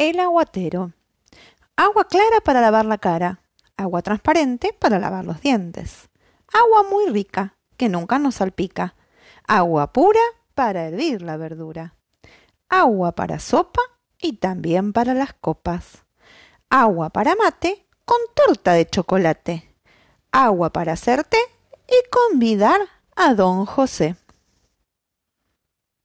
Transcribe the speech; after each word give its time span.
El 0.00 0.18
aguatero. 0.18 0.94
Agua 1.76 2.08
clara 2.08 2.40
para 2.42 2.62
lavar 2.62 2.86
la 2.86 2.96
cara. 2.96 3.42
Agua 3.76 4.00
transparente 4.00 4.72
para 4.72 4.98
lavar 4.98 5.26
los 5.26 5.42
dientes. 5.42 6.08
Agua 6.50 6.88
muy 6.88 7.10
rica, 7.10 7.58
que 7.76 7.90
nunca 7.90 8.18
nos 8.18 8.36
salpica. 8.36 8.94
Agua 9.46 9.92
pura 9.92 10.22
para 10.54 10.86
hervir 10.86 11.20
la 11.20 11.36
verdura. 11.36 11.96
Agua 12.70 13.12
para 13.12 13.38
sopa 13.40 13.82
y 14.18 14.38
también 14.38 14.94
para 14.94 15.12
las 15.12 15.34
copas. 15.34 16.06
Agua 16.70 17.10
para 17.10 17.34
mate 17.34 17.84
con 18.06 18.20
torta 18.34 18.72
de 18.72 18.86
chocolate. 18.86 19.70
Agua 20.32 20.70
para 20.70 20.92
hacerte 20.92 21.36
y 21.86 22.08
convidar 22.08 22.80
a 23.16 23.34
don 23.34 23.66
José. 23.66 24.16